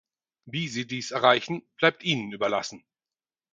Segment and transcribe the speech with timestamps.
[0.47, 2.83] Wie sie dies erreichen, bleibt ihnen überlassen.